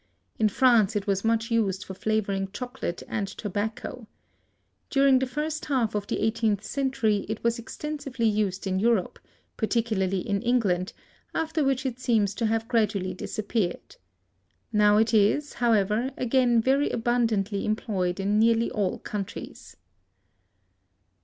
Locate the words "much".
1.23-1.51